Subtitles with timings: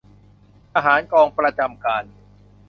[0.73, 2.03] ทหารกองประจำการ